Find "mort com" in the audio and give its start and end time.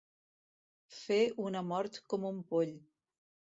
1.73-2.27